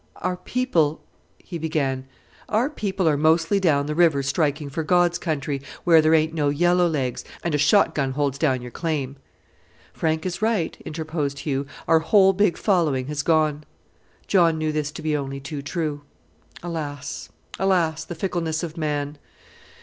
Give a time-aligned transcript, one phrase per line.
[0.15, 0.99] "Our people"
[1.37, 2.07] he began.
[2.49, 6.49] "Our people are mostly down the river striking for God's country, where there ain't no
[6.49, 9.17] yellow legs, and a shot gun holds down your claim!"
[9.93, 13.63] "Frank is right," interposed Hugh, "our whole big following has gone."
[14.25, 16.01] John knew this to be only too true.
[16.63, 17.29] Alas!
[17.59, 18.03] alas!
[18.03, 19.19] the fickleness of man.